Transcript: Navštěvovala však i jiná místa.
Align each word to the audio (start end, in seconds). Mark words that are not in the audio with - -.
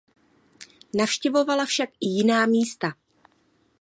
Navštěvovala 0.95 1.65
však 1.65 1.89
i 1.99 2.07
jiná 2.07 2.45
místa. 2.45 2.93